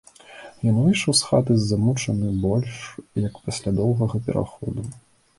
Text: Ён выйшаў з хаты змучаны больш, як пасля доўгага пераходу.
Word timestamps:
Ён 0.69 0.77
выйшаў 0.83 1.11
з 1.17 1.27
хаты 1.31 1.57
змучаны 1.65 2.31
больш, 2.45 2.79
як 3.27 3.37
пасля 3.49 3.75
доўгага 3.81 4.21
пераходу. 4.31 4.87